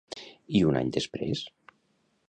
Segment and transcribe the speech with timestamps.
[0.59, 1.47] I un any després?